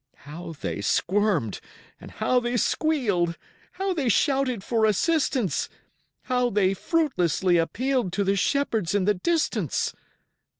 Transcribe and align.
How 0.25 0.53
they 0.59 0.81
squirmed 0.81 1.59
and 1.99 2.09
how 2.09 2.39
they 2.39 2.57
squealed! 2.57 3.37
How 3.73 3.93
they 3.93 4.09
shouted 4.09 4.63
for 4.63 4.83
assistance! 4.85 5.69
How 6.23 6.49
they 6.49 6.73
fruitlessly 6.73 7.57
appealed 7.57 8.11
To 8.13 8.23
the 8.23 8.35
shepherds 8.35 8.95
in 8.95 9.05
the 9.05 9.13
distance! 9.13 9.93